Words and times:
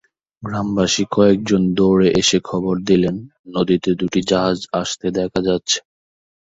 গ্রামবাসী 0.43 1.03
কয়েকজন 1.11 1.61
দৌড়ে 1.77 2.07
এসে 2.21 2.37
খবর 2.43 2.75
দিলেন, 2.89 3.15
নদীতে 3.47 3.89
দুটি 3.99 4.19
জাহাজ 4.27 4.59
আসতে 4.81 5.07
দেখা 5.17 5.39
যাচ্ছে। 5.47 5.77